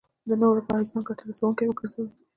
[0.27, 2.09] د نورو لپاره ځان ګټه رسوونکی وګرځوي.